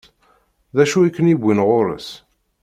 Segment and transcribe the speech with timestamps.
[0.75, 2.09] D acu i ken-iwwin ɣur-s?